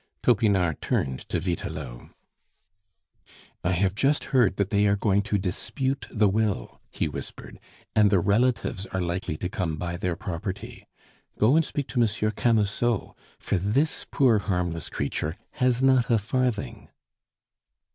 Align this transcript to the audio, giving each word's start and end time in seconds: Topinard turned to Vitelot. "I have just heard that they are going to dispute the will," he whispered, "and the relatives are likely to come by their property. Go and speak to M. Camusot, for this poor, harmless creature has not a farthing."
Topinard 0.23 0.81
turned 0.81 1.19
to 1.29 1.39
Vitelot. 1.39 2.09
"I 3.63 3.73
have 3.73 3.93
just 3.93 4.23
heard 4.33 4.55
that 4.57 4.71
they 4.71 4.87
are 4.87 4.95
going 4.95 5.21
to 5.21 5.37
dispute 5.37 6.07
the 6.09 6.27
will," 6.27 6.81
he 6.89 7.07
whispered, 7.07 7.59
"and 7.95 8.09
the 8.09 8.19
relatives 8.19 8.87
are 8.87 8.99
likely 8.99 9.37
to 9.37 9.47
come 9.47 9.75
by 9.77 9.97
their 9.97 10.15
property. 10.15 10.87
Go 11.37 11.55
and 11.55 11.63
speak 11.63 11.87
to 11.89 12.01
M. 12.01 12.07
Camusot, 12.35 13.15
for 13.37 13.57
this 13.59 14.07
poor, 14.09 14.39
harmless 14.39 14.89
creature 14.89 15.35
has 15.59 15.83
not 15.83 16.09
a 16.09 16.17
farthing." 16.17 16.89